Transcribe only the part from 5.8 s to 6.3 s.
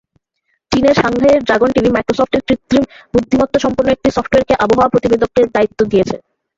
দিয়েছে।